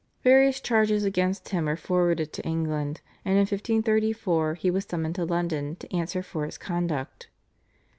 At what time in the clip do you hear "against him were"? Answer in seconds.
1.03-1.75